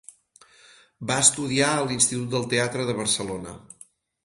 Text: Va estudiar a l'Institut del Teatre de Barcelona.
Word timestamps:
Va 1.11 1.17
estudiar 1.25 1.67
a 1.75 1.85
l'Institut 1.91 2.33
del 2.33 2.49
Teatre 2.55 2.89
de 2.91 2.99
Barcelona. 3.03 3.57